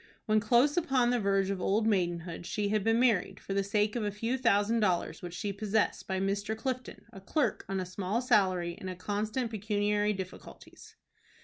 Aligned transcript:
When 0.25 0.39
close 0.39 0.77
upon 0.77 1.11
the 1.11 1.19
verge 1.19 1.51
of 1.51 1.61
old 1.61 1.85
maidenhood 1.85 2.47
she 2.47 2.69
had 2.69 2.83
been 2.83 2.99
married, 2.99 3.39
for 3.39 3.53
the 3.53 3.63
sake 3.63 3.95
of 3.95 4.03
a 4.03 4.09
few 4.09 4.35
thousand 4.35 4.79
dollars 4.79 5.21
which 5.21 5.35
she 5.35 5.53
possessed, 5.53 6.07
by 6.07 6.19
Mr. 6.19 6.57
Clifton, 6.57 7.05
a 7.13 7.21
clerk 7.21 7.63
on 7.69 7.79
a 7.79 7.85
small 7.85 8.19
salary, 8.19 8.71
in 8.81 8.95
constant 8.95 9.51
pecuniary 9.51 10.13
difficulties. 10.13 10.95